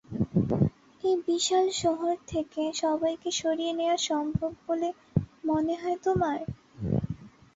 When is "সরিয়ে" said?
3.41-3.73